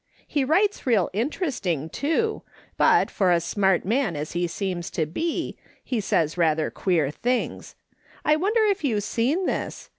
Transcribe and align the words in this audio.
He 0.27 0.43
writes 0.43 0.87
real 0.87 1.11
interesting, 1.13 1.87
too, 1.87 2.41
but 2.75 3.11
for 3.11 3.31
a 3.31 3.39
smart 3.39 3.85
man 3.85 4.15
as 4.15 4.31
he 4.31 4.47
seems 4.47 4.89
to 4.89 5.05
be, 5.05 5.55
he 5.83 5.99
says 6.01 6.39
rather 6.39 6.71
queer 6.71 7.11
things. 7.11 7.75
I 8.25 8.35
wonder 8.35 8.63
if 8.63 8.83
you've 8.83 9.03
seen 9.03 9.45
this 9.45 9.89